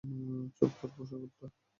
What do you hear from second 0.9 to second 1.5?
পোষা কুত্তা।